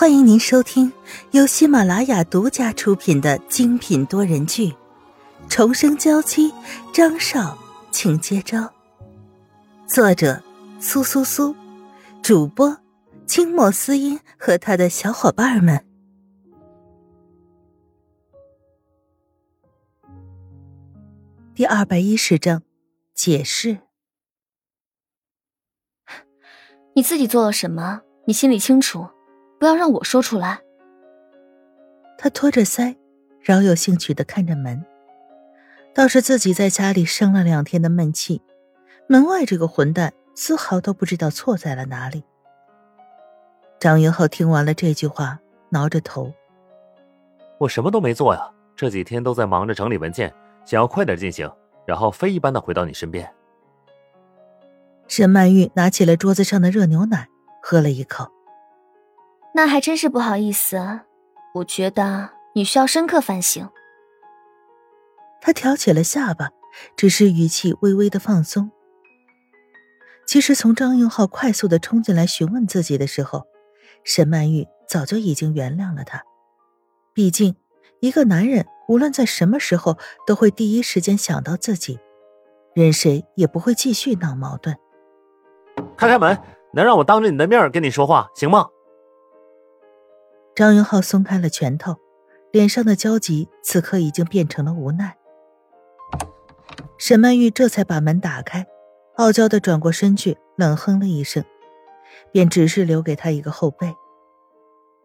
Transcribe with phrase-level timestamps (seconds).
[0.00, 0.92] 欢迎您收听
[1.32, 4.68] 由喜马拉雅独家出品的精品多人剧
[5.48, 6.52] 《重生娇妻》，
[6.92, 7.58] 张少，
[7.90, 8.72] 请接招。
[9.88, 10.40] 作者：
[10.78, 11.52] 苏苏苏，
[12.22, 12.78] 主播：
[13.26, 15.84] 清墨思音和他的小伙伴们。
[21.56, 22.62] 第二百一十章，
[23.16, 23.78] 解释。
[26.94, 28.02] 你自己做了什么？
[28.26, 29.08] 你心里清楚。
[29.58, 30.60] 不要让我说出来。
[32.16, 32.96] 他托着腮，
[33.40, 34.84] 饶有兴趣的看着门，
[35.94, 38.42] 倒是自己在家里生了两天的闷气，
[39.06, 42.24] 门外这个混蛋丝毫都不知道错在了哪里。
[43.78, 45.38] 张云浩听完了这句话，
[45.70, 46.32] 挠着头
[47.58, 51.48] ：“我什么都没做呀，这几天都在忙着整理文件，想要快点进行，
[51.86, 53.32] 然后飞一般的回到你身边。”
[55.06, 57.28] 沈曼玉拿起了桌子上的热牛奶，
[57.62, 58.28] 喝了一口。
[59.58, 61.00] 那还真是不好意思，
[61.52, 63.68] 我觉得你需要深刻反省。
[65.40, 66.50] 他挑起了下巴，
[66.96, 68.70] 只是语气微微的放松。
[70.24, 73.48] 其实从张云浩快速的冲进来询问自己的时候，
[74.04, 76.22] 沈曼玉早就已经原谅了他。
[77.12, 77.56] 毕竟，
[77.98, 81.98] 一个男人无论在什么时候都会第一时间想到自己，
[82.76, 84.76] 任谁也不会继续闹矛盾。
[85.96, 86.38] 开开门，
[86.74, 88.68] 能让我当着你的面跟你说话，行吗？
[90.58, 91.94] 张云浩松开了拳头，
[92.50, 95.16] 脸上的焦急此刻已经变成了无奈。
[96.98, 98.66] 沈曼玉这才把门打开，
[99.18, 101.44] 傲娇的转过身去，冷哼了一声，
[102.32, 103.94] 便只是留给他一个后背。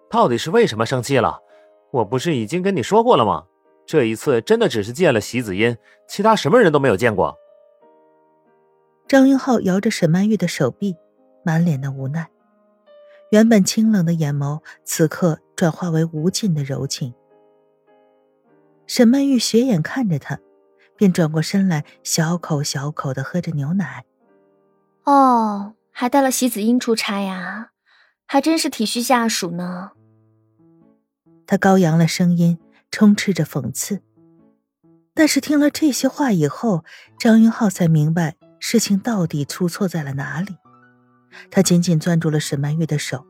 [0.10, 1.40] 到底是为什么生气了？
[1.92, 3.46] 我不是已经跟你说过了吗？
[3.86, 7.38] 这一次真的只是见了席子音，其他什么人都没有见过。
[9.08, 10.96] 张云浩摇着沈曼玉的手臂，
[11.46, 12.28] 满脸的无奈。
[13.34, 17.16] 原本清冷的眼眸，此刻转化为无尽的柔情。
[18.86, 20.38] 沈曼玉斜眼看着他，
[20.96, 24.06] 便转过身来，小口小口的喝着牛奶。
[25.06, 27.72] 哦，还带了席子英出差呀，
[28.28, 29.94] 还真是体恤下属呢。
[31.48, 32.60] 他高扬了声音，
[32.92, 34.04] 充斥着讽刺。
[35.16, 36.86] 但是听了这些话以后，
[37.18, 40.58] 张云浩才明白事情到底出错在了哪里。
[41.50, 43.26] 他紧紧攥住了沈曼玉的手，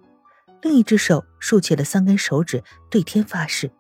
[0.62, 3.72] 另一只手竖起了三根手指，对天发誓：“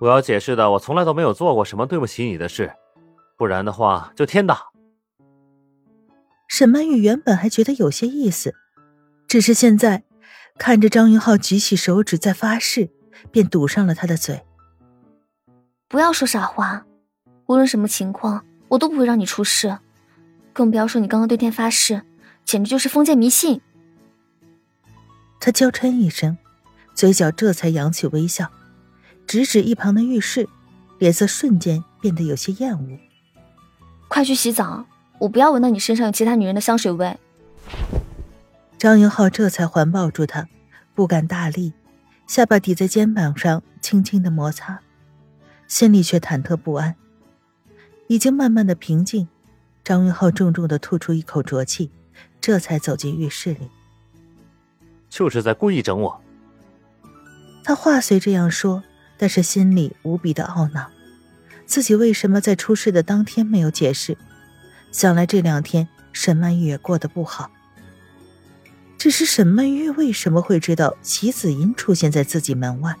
[0.00, 2.72] 我要解释的，我从来都没有做过什么对不起你的事，
[3.36, 4.66] 不然的话就天打。”
[6.48, 8.54] 沈曼玉原本还觉得有些意思，
[9.26, 10.04] 只是现在
[10.58, 12.90] 看着张云浩举起手指在发誓，
[13.30, 14.42] 便堵上了他的嘴。
[15.88, 16.86] 不要说傻话，
[17.46, 19.78] 无论什么情况，我都不会让你出事，
[20.52, 22.02] 更不要说你刚刚对天发誓。
[22.46, 23.60] 简直就是封建迷信！
[25.40, 26.38] 他娇嗔一声，
[26.94, 28.52] 嘴角这才扬起微笑，
[29.26, 30.48] 直指一旁的浴室，
[30.98, 32.98] 脸色瞬间变得有些厌恶。
[34.06, 34.86] 快去洗澡，
[35.18, 37.18] 我不要闻到你身上有其他女人的香水味。
[38.78, 40.48] 张云浩这才环抱住他，
[40.94, 41.72] 不敢大力，
[42.28, 44.80] 下巴抵在肩膀上，轻轻的摩擦，
[45.66, 46.94] 心里却忐忑不安。
[48.06, 49.26] 已经慢慢的平静，
[49.82, 51.90] 张云浩重重的吐出一口浊气。
[52.40, 53.70] 这才走进浴室里，
[55.08, 56.20] 就是在故意整我。
[57.64, 58.82] 他话虽这样说，
[59.16, 60.88] 但是心里无比的懊恼，
[61.66, 64.16] 自己为什么在出事的当天没有解释？
[64.92, 67.50] 想来这两天沈曼玉也过得不好。
[68.96, 72.94] 只是沈曼玉为什么会知道齐子音出现在自己门外？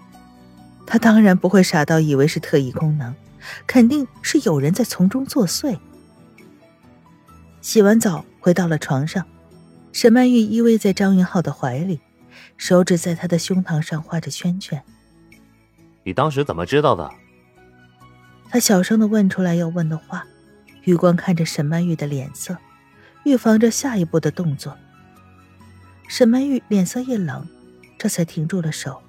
[0.86, 3.14] 他当然不会傻到以为是特异功能，
[3.66, 5.78] 肯定是有人在从中作祟。
[7.60, 9.26] 洗完澡，回到了床上。
[9.92, 12.00] 沈曼玉依偎在张云浩的怀里，
[12.56, 14.80] 手指在他的胸膛上画着圈圈。
[16.04, 17.10] 你当时怎么知道的？
[18.48, 20.24] 他小声的问出来要问的话，
[20.84, 22.56] 余光看着沈曼玉的脸色，
[23.24, 24.76] 预防着下一步的动作。
[26.06, 27.44] 沈曼玉脸色一冷，
[27.98, 29.02] 这才停住了手。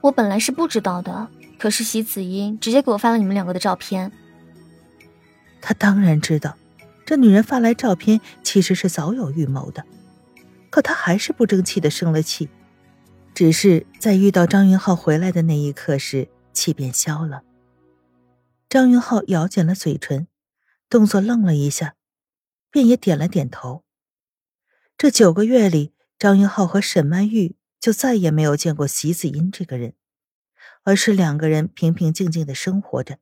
[0.00, 1.28] 我本来是不知道的，
[1.58, 4.10] 可是席子英直接给我发了你们两个的照片。
[5.60, 6.56] 他当然知道。
[7.08, 9.86] 这女人发来照片，其实是早有预谋的，
[10.68, 12.50] 可她还是不争气的生了气，
[13.34, 17.42] 只是在遇到张云浩回来的那一刻时，气便消了。
[18.68, 20.26] 张云浩咬紧了嘴唇，
[20.90, 21.94] 动作愣了一下，
[22.70, 23.84] 便也点了点头。
[24.98, 29.94] 这九个月里，张云浩和沈曼玉就再也没有见过席子音这个人，
[30.84, 33.16] 而是两个人平平静静的生活着，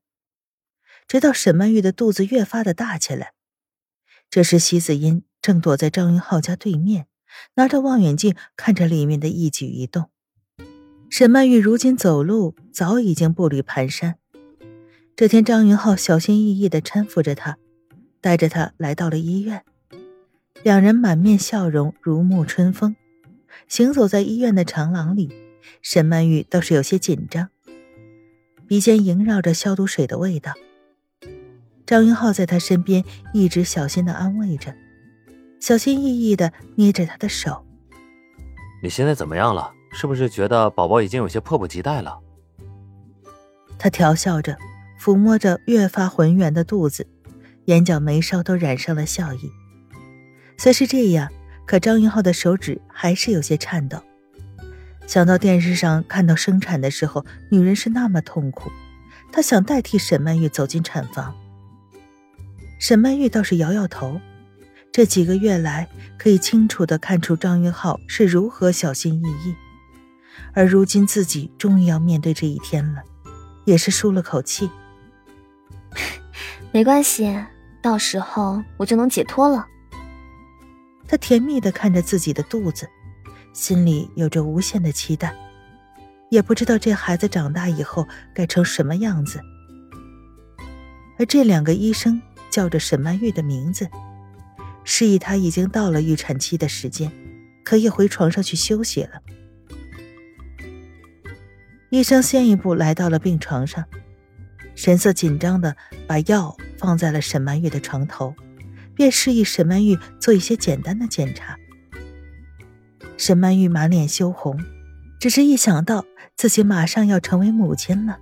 [1.06, 3.34] 直到沈曼玉的肚子越发的大起来。
[4.28, 7.06] 这时，席子音正躲在张云浩家对面，
[7.54, 10.10] 拿着望远镜看着里面的一举一动。
[11.08, 14.14] 沈曼玉如今走路早已经步履蹒跚。
[15.14, 17.56] 这天，张云浩小心翼翼地搀扶着她，
[18.20, 19.64] 带着她来到了医院。
[20.62, 22.96] 两人满面笑容，如沐春风。
[23.68, 25.30] 行走在医院的长廊里，
[25.80, 27.48] 沈曼玉倒是有些紧张，
[28.66, 30.52] 鼻尖萦绕着消毒水的味道。
[31.86, 34.74] 张云浩在她身边一直小心的安慰着，
[35.60, 37.64] 小心翼翼的捏着她的手。
[38.82, 39.72] 你现在怎么样了？
[39.92, 42.18] 是不是觉得宝宝已经有些迫不及待了？
[43.78, 44.58] 他调笑着，
[45.00, 47.06] 抚摸着越发浑圆的肚子，
[47.66, 49.50] 眼角眉梢都染上了笑意。
[50.58, 51.30] 虽是这样，
[51.66, 53.98] 可张云浩的手指还是有些颤抖。
[55.06, 58.70] 想到电视上看到生产的时候，女人是那么痛苦，
[59.32, 61.34] 他想代替沈曼玉走进产房。
[62.78, 64.20] 沈曼玉倒是摇摇头。
[64.92, 65.88] 这几个月来，
[66.18, 69.54] 可以清楚地看出张云浩是如何小心翼翼，
[70.54, 73.02] 而如今自己终于要面对这一天了，
[73.66, 74.70] 也是舒了口气。
[76.72, 77.38] 没关系，
[77.82, 79.66] 到时候我就能解脱了。
[81.06, 82.88] 他甜蜜地看着自己的肚子，
[83.52, 85.34] 心里有着无限的期待，
[86.30, 89.40] 也不知道这孩子长大以后该成什么样子。
[91.18, 92.20] 而这两个医生
[92.50, 93.88] 叫着沈曼玉的名字。
[94.84, 97.10] 示意她已经到了预产期的时间，
[97.64, 99.22] 可以回床上去休息了。
[101.90, 103.84] 医生先一步来到了病床上，
[104.74, 105.76] 神色紧张的
[106.06, 108.34] 把药放在了沈曼玉的床头，
[108.94, 111.56] 便示意沈曼玉做一些简单的检查。
[113.16, 114.60] 沈曼玉满脸羞红，
[115.18, 116.04] 只是一想到
[116.36, 118.18] 自己马上要成为母亲了，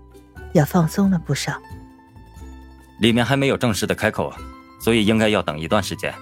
[0.53, 1.61] 也放松了不少。
[2.99, 4.33] 里面还没有正式的开口，
[4.81, 6.15] 所以应该要等一段时间。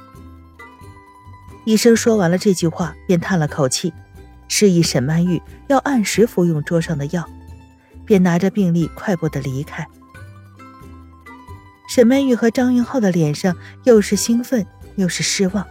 [1.64, 3.92] 医生说完了这句话，便叹了口气，
[4.48, 7.24] 示意沈曼玉要按时服用桌上的药，
[8.04, 9.86] 便拿着病历快步的离开。
[11.88, 13.54] 沈曼玉和张云浩的脸上
[13.84, 14.66] 又是兴奋
[14.96, 15.66] 又是失望，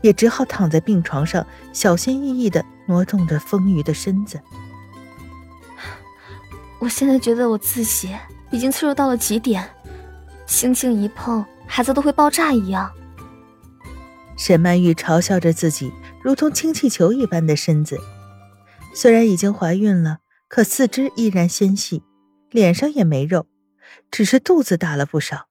[0.00, 4.40] 也只好躺在病床上，小心翼翼的挪动着丰腴的身子。
[6.80, 8.14] 我现在觉得我自己
[8.50, 9.66] 已经脆弱到了极点，
[10.52, 12.92] 轻轻一碰，孩子都会爆炸一样。
[14.36, 15.90] 沈曼玉嘲笑着自己
[16.22, 17.98] 如同氢气球一般的身子，
[18.94, 20.18] 虽然已经怀孕了，
[20.48, 22.02] 可四肢依然纤细，
[22.50, 23.46] 脸上也没肉，
[24.10, 25.46] 只是肚子大了不少。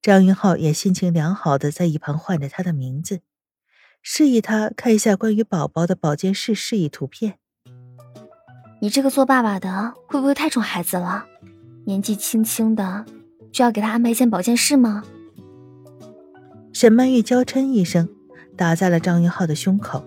[0.00, 3.22] 张云浩也心情良好的在一旁唤着他的名字，
[4.00, 7.40] 示意他看一下关于宝宝的保健室示意图片。
[8.80, 11.26] 你这个做爸爸的会不会太宠孩子了？
[11.84, 13.04] 年纪轻轻的
[13.54, 15.04] 就要给他安排一间保健室吗？
[16.72, 18.08] 沈曼玉娇嗔一声，
[18.56, 20.04] 打在了张云浩的胸口。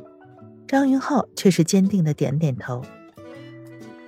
[0.68, 2.84] 张云浩却是坚定的点点头。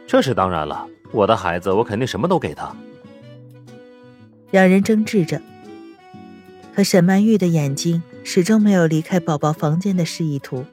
[0.06, 2.76] 这是当然了，我的孩子，我肯定什么都给他。
[4.52, 5.42] 两人争执着，
[6.76, 10.66] 可沈曼玉的眼睛始终没有离开宝宝房间的示意图，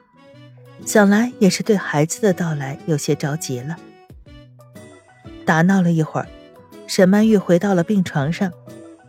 [0.85, 3.77] 想来也是对孩子的到来有些着急了。
[5.45, 6.27] 打闹了一会儿，
[6.87, 8.51] 沈曼玉回到了病床上，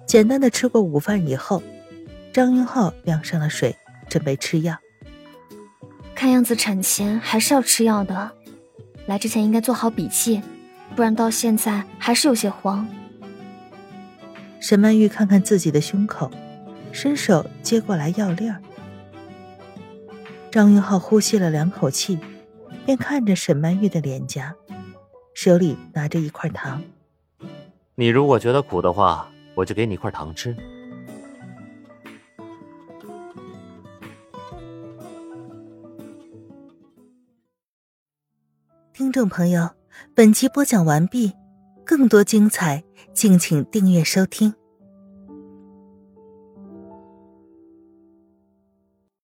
[0.04, 1.62] 简单的吃过午饭以后。
[2.32, 3.74] 张云浩凉上了水，
[4.08, 4.76] 准备吃药。
[6.14, 8.32] 看样子产前还是要吃药的，
[9.06, 10.42] 来之前应该做好笔记，
[10.94, 12.86] 不然到现在还是有些慌。
[14.60, 16.30] 沈曼玉看看自己的胸口，
[16.92, 18.60] 伸手接过来药粒儿。
[20.50, 22.18] 张云浩呼吸了两口气，
[22.84, 24.54] 便看着沈曼玉的脸颊，
[25.34, 26.82] 手里拿着一块糖。
[28.00, 30.56] 你如果觉得苦的话，我就给你一块糖吃。
[38.92, 39.68] 听众朋友，
[40.14, 41.32] 本集播讲完毕，
[41.84, 44.54] 更多精彩，敬请订阅收听。